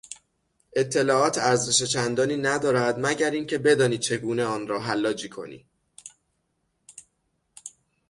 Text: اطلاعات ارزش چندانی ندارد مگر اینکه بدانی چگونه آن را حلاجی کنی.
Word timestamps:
اطلاعات 0.75 1.37
ارزش 1.37 1.83
چندانی 1.83 2.37
ندارد 2.37 2.95
مگر 3.07 3.31
اینکه 3.31 3.57
بدانی 3.57 3.97
چگونه 3.97 4.43
آن 4.45 4.67
را 4.67 4.79
حلاجی 4.81 5.29
کنی. 5.29 5.65